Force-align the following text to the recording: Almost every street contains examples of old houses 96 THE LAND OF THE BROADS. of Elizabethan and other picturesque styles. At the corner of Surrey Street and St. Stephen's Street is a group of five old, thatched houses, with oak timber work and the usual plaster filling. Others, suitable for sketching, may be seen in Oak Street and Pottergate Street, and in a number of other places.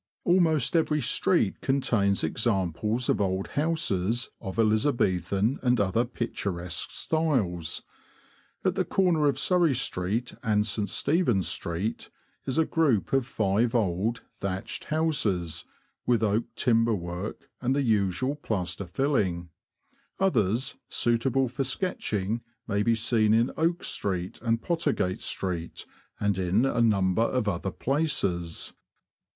Almost 0.23 0.75
every 0.75 0.99
street 0.99 1.61
contains 1.61 2.23
examples 2.23 3.07
of 3.07 3.21
old 3.21 3.49
houses 3.49 3.91
96 3.91 3.91
THE 3.91 3.95
LAND 3.97 4.17
OF 4.17 4.25
THE 4.25 4.33
BROADS. 4.33 4.57
of 4.87 4.95
Elizabethan 4.97 5.59
and 5.61 5.79
other 5.79 6.05
picturesque 6.05 6.89
styles. 6.89 7.83
At 8.65 8.73
the 8.73 8.83
corner 8.83 9.27
of 9.27 9.37
Surrey 9.37 9.75
Street 9.75 10.33
and 10.41 10.65
St. 10.65 10.89
Stephen's 10.89 11.47
Street 11.47 12.09
is 12.47 12.57
a 12.57 12.65
group 12.65 13.13
of 13.13 13.27
five 13.27 13.75
old, 13.75 14.23
thatched 14.39 14.85
houses, 14.85 15.65
with 16.07 16.23
oak 16.23 16.45
timber 16.55 16.95
work 16.95 17.51
and 17.61 17.75
the 17.75 17.83
usual 17.83 18.33
plaster 18.33 18.87
filling. 18.87 19.49
Others, 20.19 20.77
suitable 20.89 21.47
for 21.47 21.63
sketching, 21.63 22.41
may 22.67 22.81
be 22.81 22.95
seen 22.95 23.35
in 23.35 23.51
Oak 23.55 23.83
Street 23.83 24.39
and 24.41 24.63
Pottergate 24.63 25.21
Street, 25.21 25.85
and 26.19 26.39
in 26.39 26.65
a 26.65 26.81
number 26.81 27.21
of 27.21 27.47
other 27.47 27.69
places. 27.69 28.73